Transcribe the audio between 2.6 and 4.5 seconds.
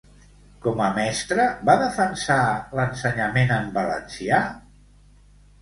l'ensenyament en valencià?